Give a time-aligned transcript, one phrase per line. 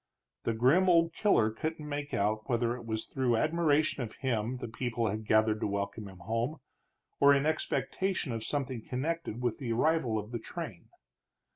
[0.45, 4.67] The grim old killer couldn't make out whether it was through admiration of him the
[4.67, 6.59] people had gathered to welcome him home,
[7.19, 10.89] or in expectation of something connected with the arrival of the train.